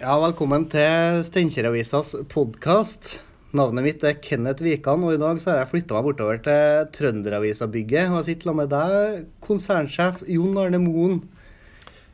[0.00, 3.18] Ja, velkommen til Steinkjer-avisas podkast.
[3.54, 6.88] Navnet mitt er Kenneth Wikan, og i dag så har jeg flytta meg bortover til
[6.96, 8.10] Trønderavisa-bygget.
[8.10, 11.20] Og jeg sitter sammen med deg, konsernsjef Jon Arne Moen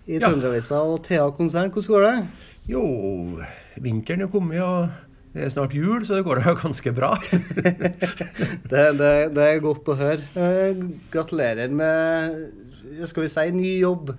[0.05, 0.27] i Ja.
[0.27, 1.73] Trønderavisa og Thea konsern.
[1.73, 2.17] Hvordan går det?
[2.69, 2.83] Jo,
[3.81, 4.91] vinteren er kommet, og
[5.33, 7.15] det er snart jul, så det går da ganske bra.
[8.71, 10.29] Det, det, det er godt å høre.
[10.37, 12.53] Eh, gratulerer med
[13.09, 14.13] skal vi si, ny jobb.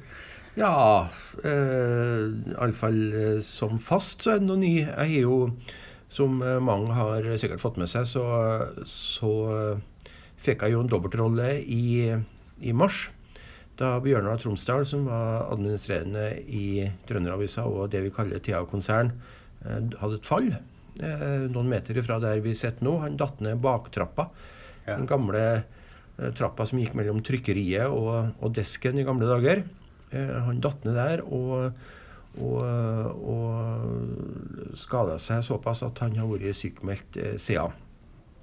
[0.59, 1.09] Ja,
[1.43, 2.25] eh,
[2.55, 4.73] iallfall eh, som fast så er det noe ny.
[4.81, 5.37] Jeg har jo,
[6.11, 8.25] som eh, mange har sikkert fått med seg, så,
[8.89, 12.11] så eh, fikk jeg jo en dobbeltrolle i,
[12.61, 13.05] i mars.
[13.79, 19.13] Da Bjørnar Tromsdal, som var administrerende i Trønderavisa og det vi kaller Thea konsern,
[19.63, 20.51] hadde et fall.
[21.01, 22.97] eh, Noen meter ifra der vi sitter nå.
[23.05, 24.27] Han datt ned baktrappa.
[24.85, 24.97] Ja.
[24.97, 25.45] Den gamle
[26.37, 29.63] trappa som gikk mellom trykkeriet og, og desken i gamle dager.
[30.11, 31.71] Eh, Han datt ned der og,
[32.39, 32.61] og,
[33.35, 37.71] og skada seg såpass at han har vært sykemeldt eh, siden.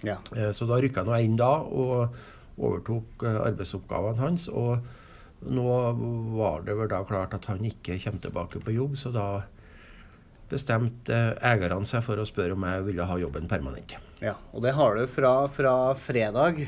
[0.06, 0.18] Ja.
[0.36, 2.14] Eh, Så da rykka jeg inn da og
[2.58, 4.48] overtok arbeidsoppgavene hans.
[4.48, 4.78] Og
[5.46, 5.68] nå
[6.34, 9.28] var det vel da klart at han ikke kommer tilbake på jobb, så da
[10.48, 13.94] bestemte eierne seg for å spørre om jeg ville ha jobben permanent.
[14.24, 14.32] ja.
[14.56, 16.62] Og det har du fra, fra fredag.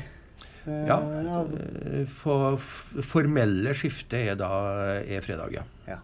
[0.67, 0.99] Eh, Ja.
[1.01, 2.57] eh, For
[3.01, 4.49] formelle skiftet er da
[5.01, 5.63] er fredag, ja.
[5.87, 5.97] ja.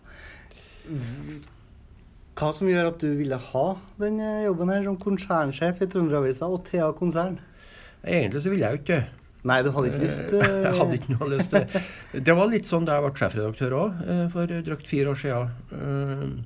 [2.38, 3.66] Hva som gjør at du ville ha
[4.02, 7.40] den eh, jobben her som konsernsjef i Trønderavisa og Thea konsern?
[8.06, 9.14] Egentlig så ville jeg jo ikke det.
[9.48, 11.82] Nei, du hadde ikke lyst eh, Jeg hadde ikke noe lyst til det.
[12.28, 14.02] Det var litt sånn da jeg ble sjefredaktør òg,
[14.34, 16.40] for drøyt fire år siden.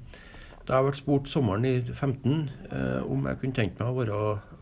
[0.62, 3.96] Eh, Da jeg ble spurt sommeren i 15 eh, om jeg kunne tenkt meg å
[3.98, 4.18] være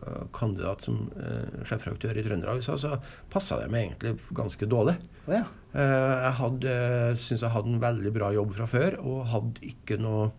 [0.07, 4.95] eh, kandidat som eh, sjefredaktør i Trønderavisa, så passa det meg egentlig ganske dårlig.
[5.27, 5.43] Oh, ja.
[5.73, 6.75] Eh, Jeg hadde,
[7.19, 10.29] syns jeg hadde en veldig bra jobb fra før, og hadde ikke noe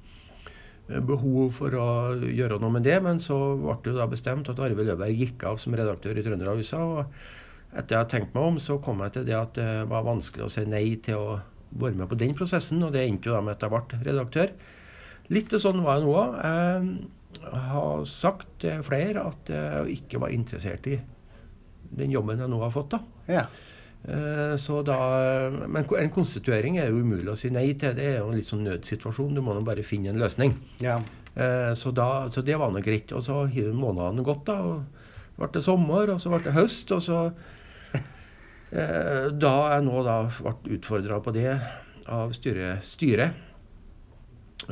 [0.89, 1.89] eh, behov for å
[2.25, 2.97] gjøre noe med det.
[3.05, 6.81] Men så ble det da bestemt at Arve Løberg gikk av som redaktør i Trønderavisa.
[6.81, 7.05] Og
[7.77, 10.49] etter jeg hadde tenkt meg om, så kom jeg til det at det var vanskelig
[10.49, 11.39] å si nei til å
[11.71, 14.51] være med på den prosessen, og det endte jo da med at jeg ble redaktør.
[15.31, 16.39] Litt sånn var jeg nå òg.
[17.41, 20.97] Jeg har sagt til flere at jeg ikke var interessert i
[21.97, 22.91] den jobben jeg nå har fått.
[22.97, 23.01] da.
[23.31, 23.45] ja.
[24.09, 24.97] Eh, Så da,
[25.69, 27.95] men en konstituering er jo umulig å si nei til.
[27.95, 29.35] Det er jo en litt sånn nødsituasjon.
[29.37, 30.55] Du må nå bare finne en løsning.
[30.81, 30.99] ja.
[31.37, 33.13] Eh, Så, da, så det var nå greit.
[33.13, 34.57] Og så har månedene gått, da.
[34.63, 34.83] og
[35.39, 36.91] ble det sommer, og så ble det høst.
[36.97, 37.21] Og så
[37.95, 41.53] eh, Da jeg nå da ble utfordra på det
[42.11, 43.37] av styret, styret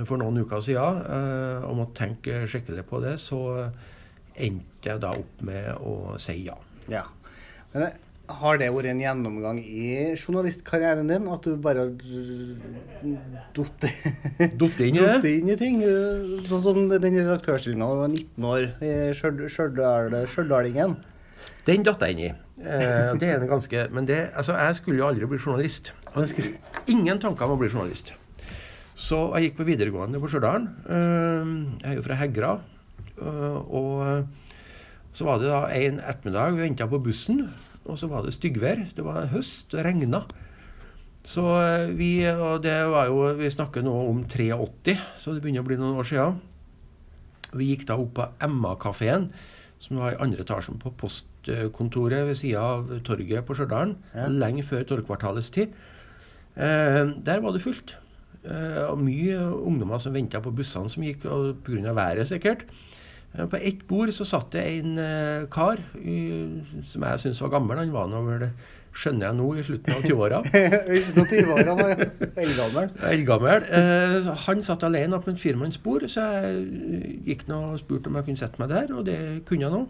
[0.05, 3.41] for noen uker siden, eh, om å tenke skikkelig på det, så
[4.39, 6.55] endte jeg da opp med å si ja.
[6.93, 7.05] ja.
[7.73, 7.97] Men eh,
[8.29, 11.29] har det vært en gjennomgang i journalistkarrieren din?
[11.33, 11.93] At du bare har
[13.57, 14.99] datt inn
[15.33, 15.81] inn i ting?
[15.83, 20.97] eh, Sånn som den redaktørstillinga da du var 19 år i Stjørdal- Stjørdal- Stjørdalingen.
[21.69, 22.31] Den datt jeg inn i.
[22.59, 25.93] Eh, det er en ganske, men det, altså, jeg skulle jo aldri bli journalist.
[26.15, 26.55] Jeg skulle
[26.91, 28.13] ingen tanker om å bli journalist.
[28.99, 30.65] Så jeg gikk på videregående på Stjørdal.
[30.91, 31.51] Eh,
[31.85, 32.53] jeg er jo fra Hegra.
[33.19, 34.27] Eh, og
[35.15, 37.45] så var det da en ettermiddag, vi venta på bussen,
[37.87, 38.89] og så var det styggvær.
[38.97, 40.25] Det var høst, det regna.
[41.29, 45.63] Så eh, vi, og det var jo, vi snakker nå om 83, så det begynner
[45.63, 46.41] å bli noen år siden.
[47.55, 49.31] Vi gikk da opp på Emma-kafeen,
[49.81, 54.27] som var i andre etasjen på postkontoret ved sida av torget på Stjørdal, Ja.
[54.27, 55.71] lenge før torgkvartalets tid.
[56.59, 57.95] Eh, der var det fullt.
[58.45, 61.27] Eh, og mye ungdommer som venta på bussene som gikk,
[61.67, 61.95] pga.
[61.97, 62.67] været sikkert.
[63.35, 65.83] Eh, på ett bord så satt det en eh, kar
[66.93, 67.79] som jeg syns var gammel.
[67.79, 68.49] Han var nå vel,
[68.99, 70.41] skjønner jeg nå, i slutten av 20-åra.
[70.99, 72.05] Ikke noe 20 år, han er
[72.45, 72.93] eldgammel.
[73.13, 73.69] Eldgammel.
[73.79, 78.31] Eh, han satt alene på et firmannsbord, så jeg gikk nå og spurte om jeg
[78.31, 79.85] kunne sette meg der, og det kunne jeg nå.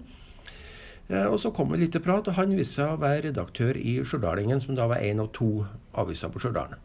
[1.09, 3.79] Eh, og så kom vi litt til prat, og han viste seg å være redaktør
[3.81, 5.65] i Stjørdalingen, som da var én av to
[5.97, 6.77] aviser på Stjørdal.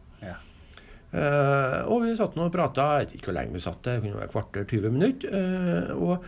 [1.14, 4.00] Eh, og vi satt nå og prata, jeg vet ikke hvor lenge vi satt der,
[4.02, 5.30] kunne være kvarter 20 minutter.
[5.30, 6.24] Uh, og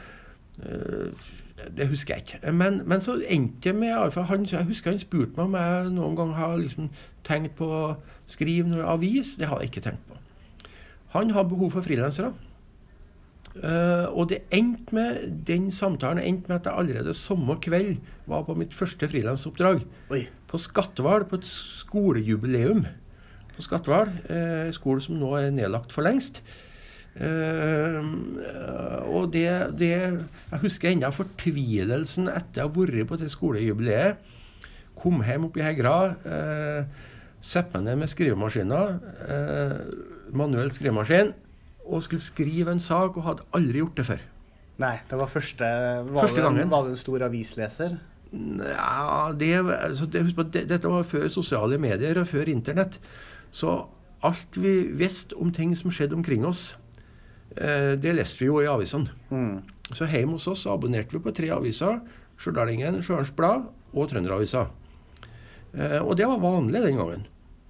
[0.63, 1.31] uh,
[1.77, 2.53] det husker jeg ikke.
[2.55, 6.19] Men, men så endte det med han, Jeg husker han spurte meg om jeg noen
[6.19, 6.91] gang har liksom
[7.27, 7.85] tenkt på å
[8.31, 9.35] skrive noe avis.
[9.41, 10.21] Det har jeg ikke tenkt på.
[11.17, 12.35] Han har behov for frilansere.
[13.57, 17.97] Og det endte med, den samtalen endte med at jeg allerede samme kveld
[18.29, 19.81] var på mitt første frilansoppdrag
[20.47, 22.85] på Skatval, på et skolejubileum
[23.57, 24.13] på Skatval.
[24.31, 26.43] Eh, skole som nå er nedlagt for lengst.
[27.17, 27.97] Eh,
[29.09, 29.47] og det,
[29.81, 34.21] det Jeg husker ennå fortvilelsen etter å ha vært på det skolejubileet.
[34.97, 35.97] Kom hjem opp i Hegra.
[36.25, 37.05] Eh,
[37.47, 38.95] Sette meg ned med skrivemaskiner.
[39.31, 39.75] Eh,
[40.35, 41.35] manuell skrivemaskin.
[41.87, 44.23] og skulle skrive en sak, og hadde aldri gjort det før.
[44.83, 45.65] Nei, det var første
[46.09, 46.71] Var, Første du, gangen.
[46.73, 47.93] var du en stor avisleser?
[48.33, 52.99] Ja, det, altså det, husk på, det, dette var før sosiale medier og før internett.
[53.53, 53.77] Så
[54.27, 56.77] alt vi visste om ting som skjedde omkring oss,
[57.57, 59.13] eh, det leste vi jo i avisene.
[59.31, 59.63] Mm.
[59.95, 62.01] Så hjemme hos oss abonnerte vi på tre aviser.
[62.41, 64.67] Stjørdalingen, Sjøens Blad og Trønderavisa.
[65.77, 67.27] Eh, og det var vanlig den gangen.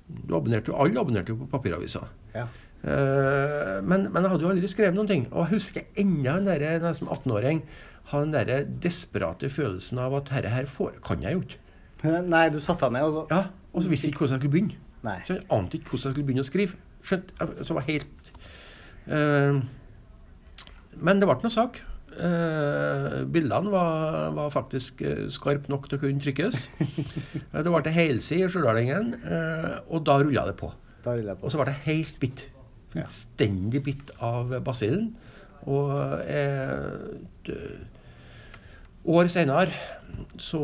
[0.06, 2.06] Du abonnerte jo, Alle abonnerte jo på papiraviser.
[2.34, 2.46] Ja.
[2.86, 5.28] Eh, men, men jeg hadde jo aldri skrevet noen ting.
[5.32, 7.62] Og jeg husker ennå den der, når jeg som 18-åring
[8.06, 11.62] Har den der desperate følelsen av at dette her får, kan jeg jo ikke.
[12.32, 13.40] Nei, du satte deg ned, og så Ja,
[13.72, 14.82] Og så visste jeg ikke hvordan jeg skulle begynne.
[15.06, 15.18] Nei.
[15.28, 16.78] Så jeg ante ikke hvordan jeg skulle begynne å skrive.
[17.06, 18.32] Skjønt, jeg- Så var helt
[19.06, 19.60] Uh,
[20.98, 21.76] Men det ble noe sak.
[22.16, 26.56] Uh, bildene var, var faktisk uh, skarpe nok til å kunne trykkes.
[26.80, 30.72] Eh, det ble en helside i Stjørdalingen, eh, og da rulla det på.
[31.06, 32.42] Jeg Og så ble det helt bitt.
[32.96, 35.12] Fullstendig bitt av basillen.
[35.70, 35.92] Og
[36.26, 37.54] eh,
[39.06, 39.70] år seinere,
[40.42, 40.60] så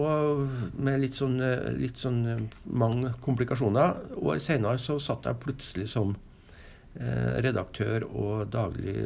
[0.78, 5.88] med litt sånn, eh, litt sånn eh, mange komplikasjoner År seinere så satt jeg plutselig
[5.92, 6.14] som
[6.98, 8.96] eh, redaktør og daglig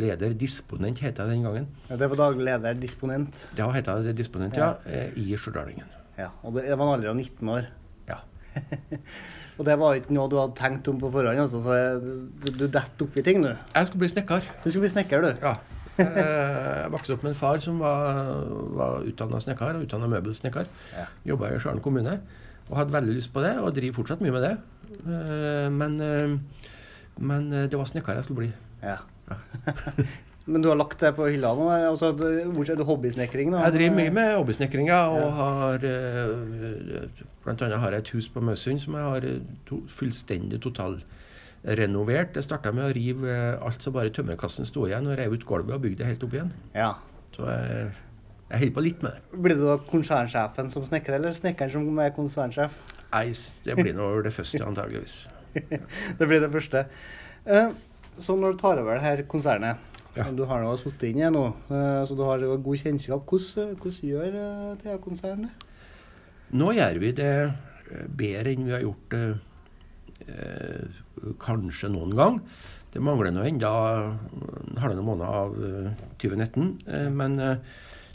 [0.00, 0.36] leder.
[0.38, 1.70] Disponent het jeg den gangen.
[1.90, 3.46] Ja, det var daglig leder, disponent.
[3.58, 5.90] Ja, het jeg disponent, ja, ja i Stjørdalingen.
[6.16, 7.72] Ja, og det, det var en alder av 19 år.
[8.08, 8.22] Ja.
[9.56, 12.66] Og det var ikke noe du hadde tenkt om på forhånd, altså, så du, du
[12.68, 13.54] detter oppi ting, du.
[13.54, 14.50] Jeg skulle bli snekker.
[14.60, 15.30] Du skulle bli snekker, du.
[15.40, 15.54] Ja.
[15.98, 18.20] Eh, Jeg vokste opp med en far som var,
[18.76, 20.66] var utdanna snekker, og utdanna møbelsnekker.
[20.96, 21.06] Ja.
[21.32, 22.18] Jobba i Stjørdal kommune
[22.68, 24.54] og hadde veldig lyst på det, og driver fortsatt mye med det.
[25.06, 26.62] Eh, Men, eh,
[27.18, 28.52] men det var snekker jeg skulle bli.
[28.82, 28.96] Ja.
[30.46, 31.64] Men du har lagt det på hylla nå?
[31.74, 32.12] Altså,
[32.54, 33.48] bortsett fra hobbysnekring?
[33.50, 33.64] da?
[33.64, 37.78] Jeg driver mye med hobbysnekring, ja, og har bl.a.
[37.82, 39.26] Har jeg et hus på Møsund som jeg har
[39.66, 40.60] to, fullstendig
[41.66, 42.34] totalrenovert.
[42.34, 45.46] Det starta med å rive eh, alt som bare tømmerkassen sto igjen, og rev ut
[45.46, 46.52] gulvet og bygde det helt opp igjen.
[46.74, 46.92] Ja.
[47.34, 47.88] Så jeg,
[48.50, 49.40] jeg holder på litt med det.
[49.42, 52.78] Blir det da konsernsjefen som snekrer, eller snekkeren som er konsernsjef?
[53.12, 53.32] Nei,
[53.64, 55.18] det blir nå det første, antageligvis.
[56.18, 56.86] det blir det første.
[57.46, 57.68] Eh,
[58.18, 59.76] Så når du tar over det her konsernet
[60.16, 60.30] Ja.
[60.32, 63.26] Du har nå sittet inne nå, eh, så du har god kjennskap.
[63.28, 64.46] Hvordan, hvordan gjør det
[64.80, 65.66] TH-konsernet?
[66.56, 69.20] Nå gjør vi det eh, bedre enn vi har gjort det
[70.24, 71.02] eh,
[71.42, 72.40] kanskje noen gang.
[72.92, 73.70] Det mangler nå enda
[74.00, 75.90] en halvannen måned av eh,
[76.22, 76.70] 2019.
[76.88, 77.58] Eh, men eh,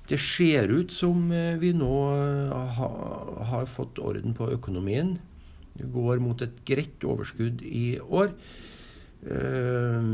[0.09, 2.89] det ser ut som eh, vi nå eh, ha,
[3.51, 5.19] har fått orden på økonomien.
[5.77, 8.33] Det går mot et greit overskudd i år.
[9.21, 10.09] Eh,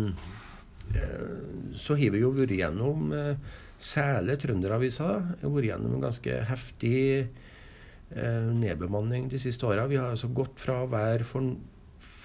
[1.00, 1.32] eh,
[1.80, 5.14] så har vi jo vært gjennom eh, særlig Trønderavisa.
[5.40, 9.88] Vi vært gjennom en ganske heftig eh, nedbemanning de siste åra.
[9.88, 11.56] Vi har altså gått fra å være for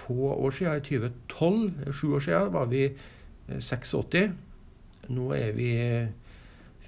[0.07, 4.33] få år siden, i 2012, eh, sju år siden, var vi eh, 86.
[5.13, 5.71] Nå er vi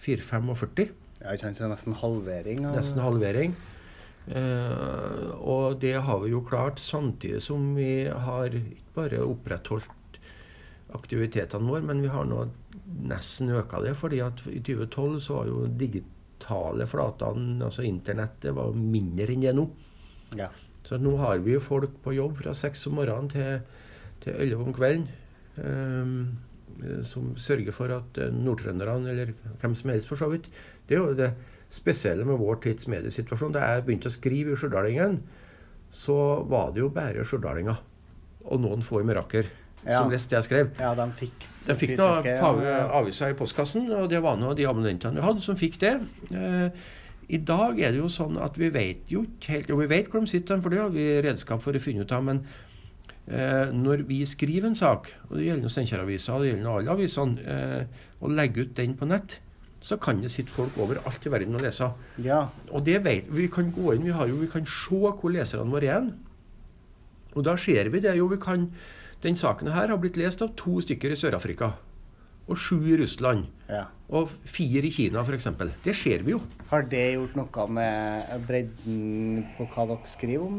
[0.05, 0.91] 4-45.
[1.23, 3.55] Ja, ikke sant, så det nesten halvering av Nesten halvering.
[4.25, 10.19] Eh, og det har vi jo klart samtidig som vi har ikke bare opprettholdt
[10.95, 12.45] aktivitetene våre, men vi har nå
[13.11, 13.97] nesten øka det.
[13.99, 19.55] fordi at i 2012 så var jo digitale flatene, altså internettet, var mindre enn det
[19.57, 19.67] nå.
[20.39, 20.49] Ja.
[20.85, 23.61] Så nå har vi jo folk på jobb fra seks om morgenen til,
[24.25, 25.07] til 11 om kvelden.
[25.59, 29.33] eh, som sørger for at eh, nordtrønderne, eller
[29.63, 30.49] hvem som helst for så vidt
[30.89, 31.31] Det er jo det
[31.75, 33.53] spesielle med vår tids mediesituasjon.
[33.55, 35.21] Da jeg begynte å skrive i Stjørdalingen,
[35.95, 36.17] så
[36.51, 37.79] var det jo bare stjørdalinger
[38.45, 39.47] og noen få i Meraker
[39.85, 39.99] Ja.
[40.03, 40.71] som leste det jeg skrev.
[40.81, 42.77] ja, de fikk De fikk fysiske, da ja.
[42.99, 45.95] avisa i postkassen, og det var nå de abonnentene vi hadde, som fikk det.
[46.33, 46.71] Eh,
[47.29, 50.11] I dag er det jo sånn at vi vet jo ikke helt Og vi vet
[50.13, 52.25] hvor de sitter, for det har vi redskap for å finne ut av.
[52.27, 52.43] Men
[53.29, 57.47] eh, når vi skriver en sak, og det gjelder Steinkjer-avisa og det gjelder alle avisene,
[57.49, 59.39] eh, og legger ut den på nett,
[59.85, 61.91] så kan det sitte folk overalt i verden og lese.
[62.25, 62.47] ja.
[62.73, 63.49] Og det vet vi.
[63.53, 66.07] kan gå inn, vi, har jo, vi kan se hvor leserne våre er.
[67.35, 68.27] Og da ser vi det jo.
[68.27, 68.71] vi kan,
[69.23, 71.73] Den saken her har blitt lest av to stykker i Sør-Afrika.
[72.49, 73.47] Og sju i Russland.
[73.71, 73.85] ja.
[74.15, 75.47] Og fire i Kina, f.eks.
[75.83, 76.41] Det ser vi jo.
[76.69, 80.59] Har det gjort noe med bredden på hva dere skriver om?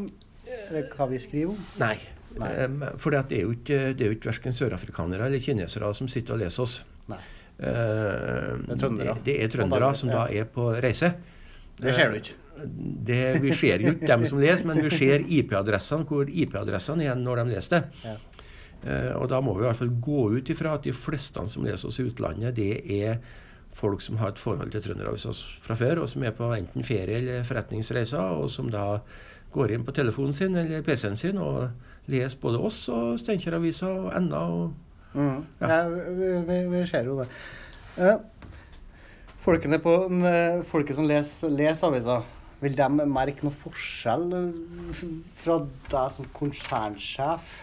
[0.49, 1.59] Eller hva vi skriver om?
[1.79, 1.95] Nei.
[2.41, 2.49] Nei.
[2.65, 6.09] Um, for det er jo ikke, det er jo ikke verken sørafrikanere eller kinesere som
[6.11, 6.75] sitter og leser oss.
[7.07, 7.21] Nei.
[7.59, 9.13] Eh, Det er trøndere.
[9.21, 11.13] Det, det er trøndere som da er på reise.
[11.79, 12.35] Det ser du ikke.
[13.05, 17.15] Det, vi ser jo ikke dem som leser, men vi ser IP-adressene, hvor IP-adressene er
[17.19, 18.03] når de leser det.
[18.09, 18.17] Ja.
[18.83, 21.65] Eh, og da må vi i hvert fall gå ut ifra at de fleste som
[21.65, 23.19] leser oss i utlandet, det er
[23.75, 25.33] folk som har et forhold til Trønderavisa
[25.65, 29.01] fra før, og som er på enten ferie eller forretningsreiser, og som da
[29.55, 31.69] går inn på telefonen sin eller PC-en sin og
[32.11, 34.73] leser både oss og Steinkjer-avisa og NA og
[35.15, 35.45] Mm.
[35.61, 35.67] Ja.
[35.67, 37.29] Ja, vi, vi, vi ser jo det.
[38.03, 38.17] Eh,
[39.45, 39.93] folkene på,
[40.67, 42.25] folket som leser, leser aviser,
[42.59, 44.25] vil de merke noe forskjell
[45.43, 45.59] fra
[45.91, 47.55] deg som konsernsjef?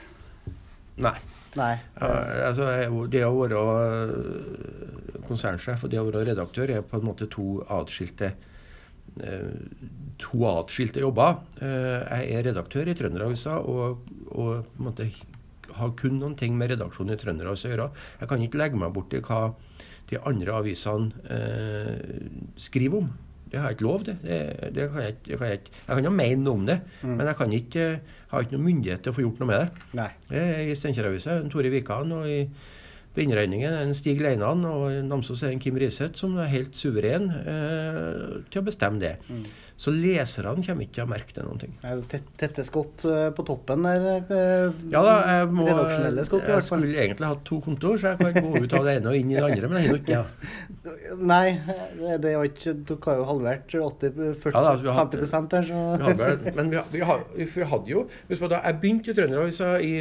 [1.01, 1.15] Nei.
[1.57, 1.75] Nei.
[2.01, 2.09] Ja,
[2.49, 2.67] altså,
[3.13, 7.63] det å være øh, konsernsjef og det å være redaktør er på en måte to
[7.73, 8.33] atskilte
[9.21, 9.57] øh,
[10.21, 11.41] to atskilte jobber.
[11.61, 15.09] Eh, Jeg er redaktør i Trønderavisa og, og på en måte
[15.73, 17.91] har kun noen ting med redaksjonen i Trønderavisa å gjøre.
[18.21, 19.43] Jeg kan ikke legge meg borti hva
[20.13, 22.27] de andre avisene eh,
[22.61, 23.13] skriver om.
[23.53, 24.19] Det har jeg ikke lov til.
[24.25, 24.37] Det,
[24.73, 25.73] det kan jeg, det kan jeg, ikke.
[25.87, 27.89] jeg kan jo mene noe om det, men jeg kan ikke,
[28.33, 29.89] har ikke noen myndighet til å få gjort noe med det.
[29.99, 30.07] Nei.
[30.31, 32.39] Det er I Steinkjer-avisa er Tore Wikan, og i
[33.17, 36.73] Vindregningen er en Stig Leinan, og Namsos er det en Kim Riseth som er helt
[36.79, 39.17] suveren eh, til å bestemme det.
[39.83, 41.73] Så leserne kommer ikke til å merke det noen ting.
[41.83, 44.05] Det tett- Tette skott eh, på toppen der?
[44.31, 45.67] eh, Ja da, jeg, må,
[46.29, 49.11] skott, jeg skulle egentlig hatt to kontor, så jeg kan gå ut av det ene
[49.13, 50.93] og inn i det andre, men har jo ikke det.
[51.33, 51.47] Nei,
[51.99, 55.19] det, det er ikke Dere har jo halvert 80-50 Ja da, altså, vi har hatt-
[55.21, 58.81] 50 der, så hadde, men vi, vi, har- vi hadde jo Husk på da jeg
[58.85, 59.93] begynte i Trønderavisa i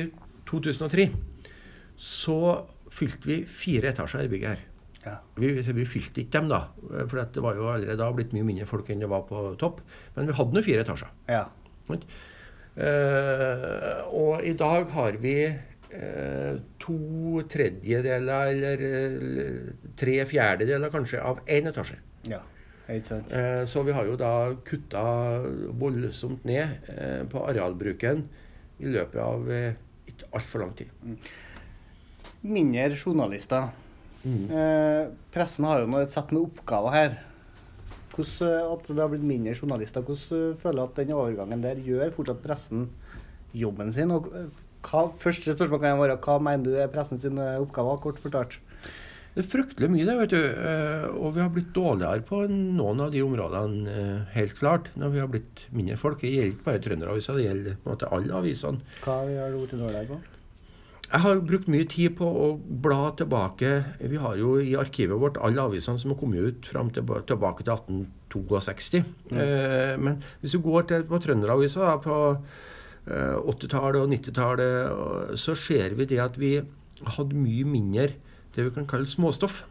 [0.52, 1.10] 2003,
[2.02, 2.38] så
[2.92, 4.68] fylte vi fire etasjer i bygget her.
[5.06, 5.16] ja.
[5.42, 6.66] Vi, vi fylte ikke dem, da.
[7.10, 9.82] For det var jo allerede da blitt mye mindre folk enn det var på topp.
[10.18, 11.16] Men vi hadde nå fire etasjer.
[11.32, 11.48] ja.
[12.72, 18.86] Eh, og i dag har vi uh, to tredjedeler, eller
[20.00, 22.00] tre fjerdedeler kanskje, av én etasje.
[22.32, 22.42] ja.
[22.92, 25.04] Eh, så vi har jo da kutta
[25.80, 26.90] voldsomt ned
[27.32, 28.26] på arealbruken
[28.84, 29.46] i løpet av
[30.12, 30.90] ikke altfor lang tid.
[32.42, 33.70] Mindre journalister.
[34.22, 34.46] Mm.
[34.54, 37.20] Eh, pressen har jo nå et sett med oppgaver her.
[38.12, 41.64] Hvordan, eh, at det har blitt mindre journalister, hvordan eh, føler du at den overgangen
[41.64, 42.90] der gjør fortsatt pressen
[43.54, 44.12] jobben sin?
[44.12, 44.50] Og eh,
[44.88, 48.60] hva, første spørsmål kan være hva mener du er pressen sine oppgaver, kort fortalt?
[49.32, 50.18] Det er fryktelig mye, det.
[50.20, 50.42] vet du.
[51.24, 53.94] Og vi har blitt dårligere på noen av de områdene,
[54.34, 54.90] helt klart.
[55.00, 56.20] Når vi har blitt mindre folk.
[56.20, 58.84] Det gjelder ikke bare Trønderavisa, det gjelder på en måte alle avisene.
[59.06, 60.41] Hva har du blitt dårligere på?
[61.12, 62.46] Jeg har brukt mye tid på å
[62.84, 63.72] bla tilbake.
[64.00, 67.66] Vi har jo i arkivet vårt alle avisene som har kommet ut fram til, tilbake
[67.68, 69.02] til 1862.
[69.36, 76.00] Eh, men hvis du går til på Trønderavisa på eh, 80-tallet og 90-tallet, så ser
[76.00, 76.54] vi det at vi
[77.18, 78.14] hadde mye mindre
[78.56, 79.66] det vi kan kalle småstoff.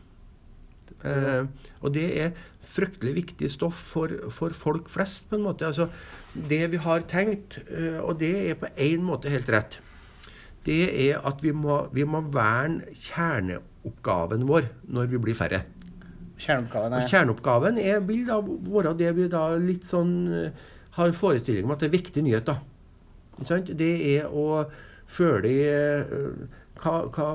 [1.05, 1.45] Eh,
[1.81, 2.37] og det er
[2.71, 5.67] fryktelig viktig stoff for, for folk flest, på en måte.
[5.67, 5.89] Altså,
[6.51, 9.81] det vi har tenkt, eh, og det er på én måte helt rett,
[10.67, 15.63] det er at vi må, vi må verne kjerneoppgaven vår når vi blir færre.
[16.41, 21.13] Kjerneoppgaven Og er kjerneoppgaven er, vil da være det vi da litt sånn eh, har
[21.17, 22.61] forestilling om at det er viktige nyheter.
[23.77, 24.65] Det er å
[25.11, 25.53] følge
[26.01, 26.41] eh,
[26.81, 27.29] hva, hva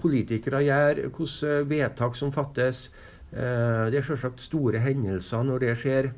[0.00, 2.90] politikere gjør, hvilke vedtak som fattes.
[3.32, 6.12] Eh, Det er selvsagt store hendelser når det skjer.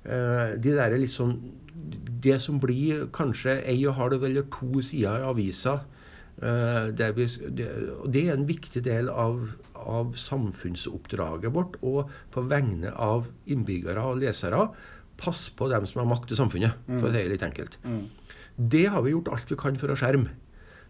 [0.00, 1.34] De der er litt sånn
[2.20, 5.78] Det som blir kanskje ei og halv eller to sider i avisa,
[6.42, 7.68] eh, vi, det,
[8.12, 9.42] det er en viktig del av,
[9.74, 11.80] av samfunnsoppdraget vårt.
[11.80, 14.68] Og på vegne av innbyggere og lesere
[15.20, 17.76] pass på dem som har makt i samfunnet, for å si det litt enkelt.
[17.84, 18.04] Mm.
[18.70, 20.32] Det har vi gjort alt vi kan for å skjerme.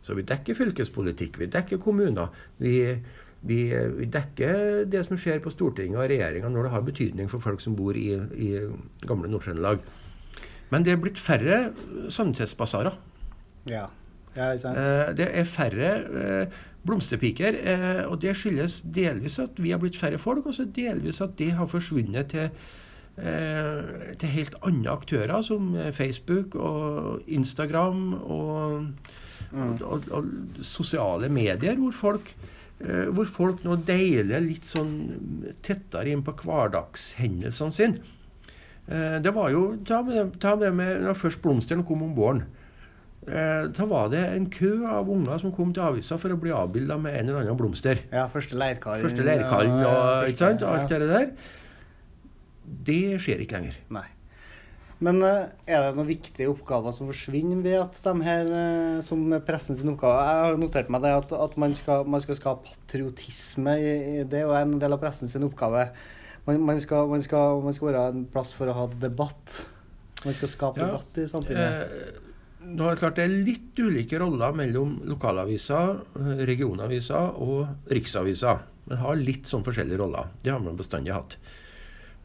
[0.06, 2.30] Så vi dekker fylkespolitikk, vi dekker kommuner.
[2.62, 2.74] Vi,
[3.46, 3.58] vi,
[3.98, 7.60] vi dekker det som skjer på Stortinget og regjeringa når det har betydning for folk
[7.64, 8.50] som bor i, i
[9.04, 9.84] gamle Nord-Trøndelag.
[10.70, 11.60] Men det er blitt færre
[12.12, 12.96] sannhetsbasarer.
[13.68, 13.86] Ja.
[14.36, 14.78] ja, ikke sant.
[14.78, 17.56] Eh, det er færre eh, blomsterpiker.
[17.60, 21.36] Eh, og det skyldes delvis at vi har blitt færre folk, og så delvis at
[21.38, 22.48] de har forsvunnet til,
[23.18, 28.86] eh, til helt andre aktører, som eh, Facebook og Instagram og,
[29.52, 32.32] og, og, og sosiale medier, hvor folk
[32.80, 38.16] eh, hvor folk nå deiler litt sånn tettere inn på hverdagshendelsene sine.
[38.90, 40.02] Eh, Det var jo Ta
[40.42, 42.42] ta med, med når først blomstene kom om våren.
[43.28, 46.50] Eh, Da var det en kø av unger som kom til avisa for å bli
[46.50, 48.00] avbilda med en eller annen blomster.
[48.12, 49.04] Ja, første leirkallen.
[49.06, 50.98] Første leirkallen ja, første- ikke sant, alt ja.
[50.98, 51.30] det der.
[52.90, 53.76] Det skjer ikke lenger.
[53.90, 54.06] Nei.
[55.00, 58.50] Men eh, er det noen viktige oppgaver som forsvinner ved at de her
[59.06, 62.36] som pressen sin oppgave Jeg har notert meg det at, at man, skal, man skal
[62.36, 65.86] skape patriotisme i, i det, og er en del av pressen sin oppgave.
[66.46, 69.60] Man, man, skal, man, skal, man skal være en plass for å ha debatt.
[70.24, 71.94] Man skal skape Ja, debatt i samfunnet.
[71.94, 72.26] Eh,
[72.70, 78.60] nå er det klart det er litt ulike roller mellom lokalaviser, eh, regionaviser og riksaviser.
[78.90, 80.28] Man har litt sånn forskjellige roller.
[80.44, 81.36] Det har man bestandig hatt.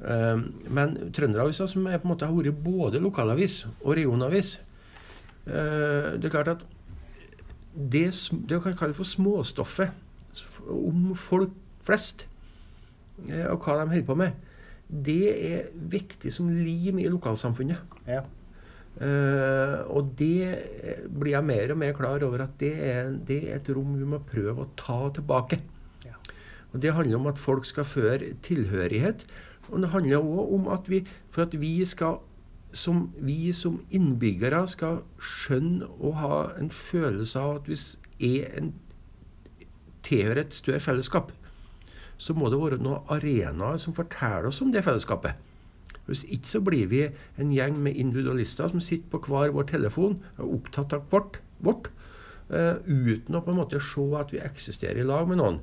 [0.03, 4.57] Eh, Men Trønderavisa, som er på en måte har vært både lokalavis og regionavis
[5.48, 6.65] eh, Det er klart at
[7.75, 9.91] det, det man kan kalle for småstoffet
[10.67, 11.51] om folk
[11.88, 12.25] flest
[13.50, 14.34] og hva de holder på med,
[14.86, 17.95] det er viktig som lim i lokalsamfunnet.
[18.07, 18.24] Ja.
[18.95, 23.41] Uh, og det eh, blir jeg mer og mer klar over at det er, det
[23.50, 25.60] er et rom vi må prøve å ta tilbake.
[26.05, 26.15] Ja.
[26.72, 29.25] Og Det handler om at folk skal føre tilhørighet.
[29.67, 32.22] Og det handler òg om at vi, for at vi skal
[32.75, 37.77] som vi som innbyggere skal skjønne og ha en følelse av at vi
[38.39, 38.74] er en,
[40.03, 41.31] tilhører et større fellesskap,
[42.17, 45.36] så må det være noen arenaer som forteller oss om det fellesskapet.
[46.05, 47.01] Hvis ikke så blir vi
[47.41, 51.39] en gjeng med individualister som sitter på hver vår telefon og er opptatt av vårt,
[51.65, 51.89] vårt
[52.53, 55.57] uh, uten å på en måte se at vi eksisterer i lag med noen.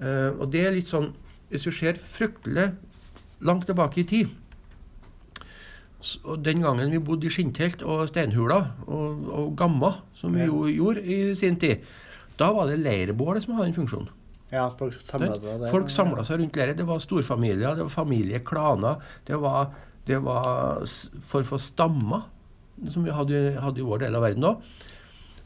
[0.00, 1.12] Uh, og det er litt sånn
[1.52, 2.72] Hvis du ser fryktelig
[3.46, 4.32] langt tilbake i tid
[6.00, 10.48] så, og Den gangen vi bodde i skinntelt og steinhuler og, og gamma, som vi
[10.48, 11.84] jo gjorde i sin tid,
[12.40, 14.10] da var det leirbålet som hadde den funksjonen.
[14.54, 15.66] Ja, folk samla seg.
[15.72, 16.78] Folk samla seg rundt leiret.
[16.78, 19.04] Det var storfamilier, det var familieklaner.
[19.28, 19.74] Det var,
[20.08, 20.84] det var
[21.30, 22.26] for få stammer,
[22.90, 24.74] som vi hadde, hadde i vår del av verden òg.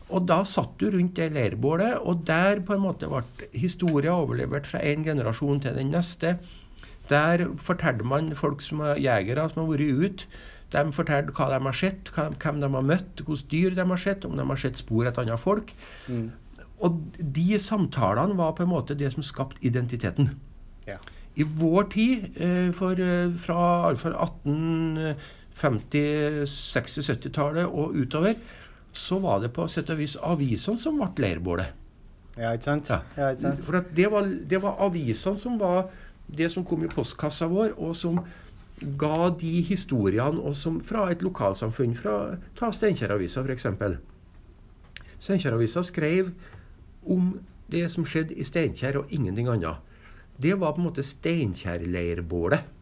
[0.08, 4.68] Og da satt du rundt det leirbålet, og der på en måte ble historia overlevert
[4.68, 6.38] fra en generasjon til den neste.
[7.10, 10.30] Der fortalte man folk som er jegere, som har vært ute.
[10.72, 14.24] De fortalte hva de har sett, hvem de har møtt, hvilke dyr de har sett,
[14.28, 15.72] om de har sett spor etter andre folk.
[16.08, 16.28] Mm.
[16.84, 20.28] Og de samtalene var på en måte det som skapte identiteten.
[20.86, 20.96] Ja.
[21.38, 28.34] I vår tid, eh, for, eh, fra iallfall 1850-, 60-, 70-tallet og utover,
[28.92, 31.66] så var det på sett og vis avisene som ble leirbålet.
[32.38, 32.90] ja, ikke sant?
[32.90, 32.98] Ja.
[33.16, 33.64] Ja, ikke sant?
[33.64, 35.84] For det, var, det var avisene som var
[36.26, 38.20] det som kom i postkassa vår, og som
[38.98, 41.96] ga de historiene og som, fra et lokalsamfunn.
[41.98, 43.66] Fra, ta Steinkjer-avisa, f.eks.
[45.18, 46.30] Steinkjer-avisa skrev
[47.06, 47.36] om
[47.68, 49.84] det som skjedde i Steinkjer, og ingenting annet.
[50.38, 52.74] Det var på en måte Steinkjer-leirbålet.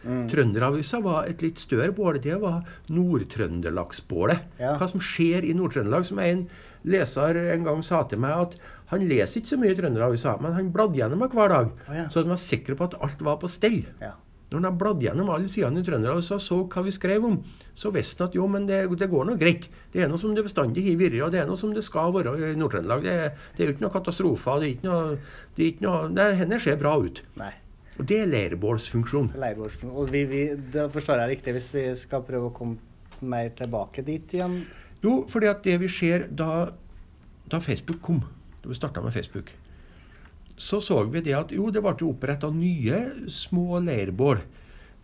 [0.00, 0.28] Mm.
[0.32, 2.20] Trønderavisa var et litt større bål.
[2.24, 4.46] Det var Nord-Trøndelagsbålet.
[4.62, 4.76] Ja.
[4.80, 6.06] Hva som skjer i Nord-Trøndelag.
[6.08, 6.46] Som en
[6.88, 8.56] leser en gang sa til meg at
[8.90, 11.68] han leser ikke så mye i Trønderavisa, men han bladde gjennom det hver dag.
[11.86, 12.08] Oh, ja.
[12.10, 13.82] Så han var sikker på at alt var på stell.
[14.00, 14.16] Ja.
[14.50, 17.36] Når han bladde gjennom alle sidene i Trønderavisa og så hva vi skrev om,
[17.78, 19.68] så visste han at jo, men det, det går nå greit.
[19.92, 22.10] Det er noe som det bestandig har vært, og det er noe som det skal
[22.16, 23.06] være i Nord-Trøndelag.
[23.06, 23.14] Det,
[23.54, 24.58] det er jo ikke noe katastrofer.
[24.58, 25.16] Det er ikke noe,
[25.54, 27.22] det er ikke noe det, henne ser bra ut.
[27.38, 27.52] Nei.
[28.00, 29.32] Og det er leirbålsfunksjon.
[29.38, 29.90] Leirbålsen.
[29.92, 32.80] Og vi, vi, da forstår jeg riktig, hvis vi skal prøve å komme
[33.20, 34.62] mer tilbake dit igjen.
[35.04, 36.70] Jo, fordi at det vi ser da,
[37.52, 38.22] da Facebook kom,
[38.64, 39.52] da vi starta med Facebook,
[40.60, 43.00] så så vi det at jo, det ble oppretta nye
[43.32, 44.42] små leirbål.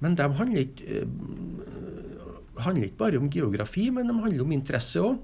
[0.05, 5.01] Men de handler ikke, eh, handler ikke bare om geografi, men de handler om interesse
[5.01, 5.17] òg.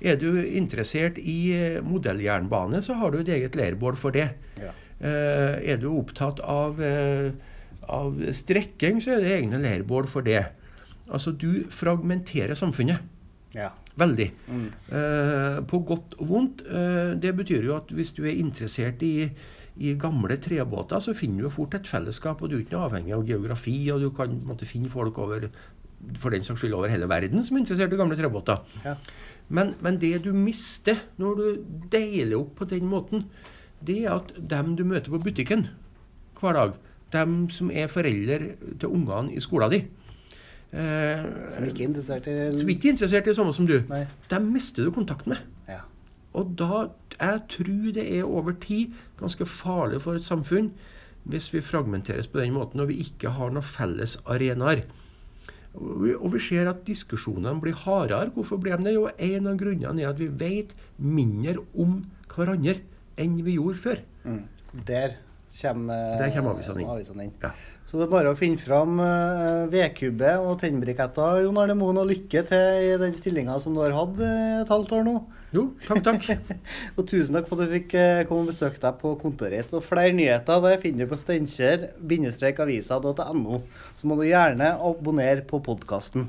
[0.00, 4.30] Er du interessert i eh, modelljernbane, så har du et eget leirbål for det.
[4.60, 4.72] Ja.
[5.00, 6.80] Eh, er du opptatt av,
[7.88, 10.44] av strekking, så er det egne leirbål for det.
[11.08, 13.00] Altså, du fragmenterer samfunnet.
[13.56, 13.70] Ja.
[13.98, 14.28] Veldig.
[14.46, 14.68] Mm.
[15.68, 16.60] På godt og vondt.
[17.20, 19.26] Det betyr jo at hvis du er interessert i,
[19.78, 23.26] i gamle trebåter, så finner du fort et fellesskap, og du er ikke avhengig av
[23.28, 25.48] geografi, og du kan måtte, finne folk over
[26.20, 28.62] for den saks skyld over hele verden som er interessert i gamle trebåter.
[28.84, 28.96] Ja.
[29.50, 31.46] Men, men det du mister når du
[31.92, 33.26] deler opp på den måten,
[33.84, 35.66] det er at dem du møter på butikken
[36.40, 36.76] hver dag,
[37.12, 39.88] dem som er foreldre til ungene i skolen din,
[40.72, 43.80] eh, Som ikke er interessert i som ikke er interessert i det samme som du,
[43.90, 44.06] Nei.
[44.30, 45.42] dem mister du kontakt med.
[46.38, 50.70] Og da jeg tror det er over tid ganske farlig for et samfunn
[51.30, 54.86] hvis vi fragmenteres på den måten og vi ikke har noen felles arenaer.
[55.76, 58.32] Og vi, ser at diskusjonene blir hardere.
[58.34, 58.94] Hvorfor blir de det?
[58.96, 62.00] Jo, en av grunnene er at vi vet mindre om
[62.32, 62.80] hverandre
[63.20, 64.00] enn vi gjorde før.
[64.24, 64.40] Mm.
[64.88, 65.14] Der
[65.60, 66.90] kommer, Der kommer avisene inn.
[66.90, 67.36] Avisen inn.
[67.42, 67.52] Ja.
[67.86, 72.10] Så det er bare å finne fram uh, vedkubbe og tennbriketter, Jon Arne Moen, og
[72.10, 75.16] lykke til i den stillinga som du har hatt eh, et halvt år nå.
[75.50, 76.22] Jo, takk, takk.
[76.96, 79.72] Og tusen takk for at du fikk eh, komme og besøke deg på kontoret ditt.
[79.74, 83.54] Og flere nyheter det finner du på steinkjer-avisa.no.
[83.98, 86.22] Så må du gjerne abonnere på podkasten.